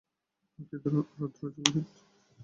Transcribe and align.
আহ 0.59 0.65
কি 0.69 0.75
রৌদ্রজ্জল 0.85 1.51
দিন! 1.67 1.85